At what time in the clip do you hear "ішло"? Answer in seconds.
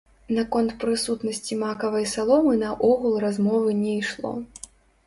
4.03-4.35